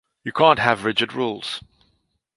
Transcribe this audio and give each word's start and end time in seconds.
You 0.23 0.31
can't 0.31 0.57
have 0.57 0.83
rigid 0.83 1.13
rules. 1.13 1.63